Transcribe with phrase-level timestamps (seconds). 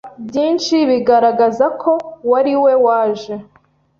[0.27, 1.91] byinshi bigaragaza ko
[2.31, 3.33] wariwe waje